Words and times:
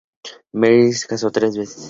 Merrill 0.51 0.95
se 0.95 1.05
casó 1.05 1.29
tres 1.31 1.55
veces. 1.55 1.77